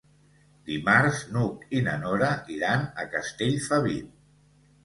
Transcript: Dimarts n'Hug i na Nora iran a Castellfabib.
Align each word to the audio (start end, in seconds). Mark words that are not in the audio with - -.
Dimarts 0.69 1.19
n'Hug 1.35 1.67
i 1.79 1.83
na 1.89 1.95
Nora 2.05 2.31
iran 2.57 2.89
a 3.05 3.07
Castellfabib. 3.15 4.13